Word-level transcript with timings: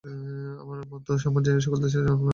আমার 0.61 0.79
মতে 0.91 1.11
সমাজ 1.17 1.45
সকল 1.57 1.77
দেশেই 1.83 1.99
আপনা-আপনি 1.99 2.19
গড়ে। 2.19 2.29